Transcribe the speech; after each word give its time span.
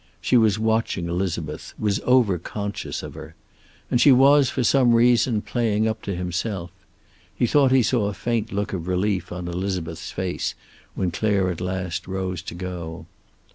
She 0.19 0.35
was 0.35 0.57
watching 0.57 1.07
Elizabeth, 1.07 1.75
was 1.77 1.99
overconscious 2.07 3.03
of 3.03 3.13
her. 3.13 3.35
And 3.91 4.01
she 4.01 4.11
was, 4.11 4.49
for 4.49 4.63
some 4.63 4.95
reason, 4.95 5.43
playing 5.43 5.87
up 5.87 6.01
to 6.01 6.15
himself. 6.15 6.71
He 7.35 7.45
thought 7.45 7.71
he 7.71 7.83
saw 7.83 8.07
a 8.07 8.13
faint 8.15 8.51
look 8.51 8.73
of 8.73 8.87
relief 8.87 9.31
on 9.31 9.47
Elizabeth's 9.47 10.09
face 10.09 10.55
when 10.95 11.11
Clare 11.11 11.51
at 11.51 11.61
last 11.61 12.07
rose 12.07 12.41
to 12.41 12.55
go. 12.55 13.05